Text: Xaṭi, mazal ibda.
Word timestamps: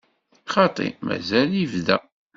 Xaṭi, 0.53 0.87
mazal 1.05 1.51
ibda. 1.63 1.97